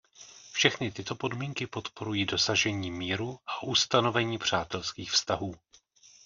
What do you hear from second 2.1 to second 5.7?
dosažení míru a ustanovení přátelských vztahů.